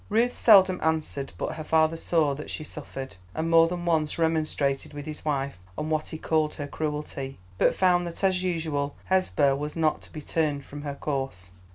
Ruth 0.09 0.33
seldom 0.33 0.79
answered, 0.81 1.31
but 1.37 1.57
her 1.57 1.63
father 1.63 1.95
saw 1.95 2.33
that 2.33 2.49
she 2.49 2.63
suffered, 2.63 3.17
and 3.35 3.51
more 3.51 3.67
than 3.67 3.85
once 3.85 4.17
remonstrated 4.17 4.95
with 4.95 5.05
his 5.05 5.23
wife 5.23 5.61
on 5.77 5.91
what 5.91 6.07
he 6.07 6.17
called 6.17 6.55
her 6.55 6.65
cruelty, 6.65 7.37
but 7.59 7.75
found 7.75 8.07
that 8.07 8.23
as 8.23 8.41
usual 8.41 8.95
Hesba 9.11 9.55
was 9.55 9.75
not 9.75 10.01
to 10.01 10.11
be 10.11 10.23
turned 10.23 10.65
from 10.65 10.81
her 10.81 10.95
course. 10.95 11.51